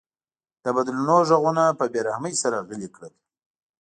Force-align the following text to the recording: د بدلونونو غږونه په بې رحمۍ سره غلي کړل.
د 0.63 0.65
بدلونونو 0.75 1.17
غږونه 1.29 1.63
په 1.79 1.85
بې 1.91 1.99
رحمۍ 2.07 2.33
سره 2.43 2.57
غلي 2.67 2.89
کړل. 2.95 3.13